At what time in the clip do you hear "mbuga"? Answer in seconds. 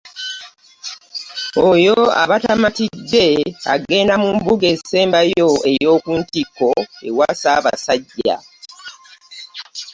4.37-4.65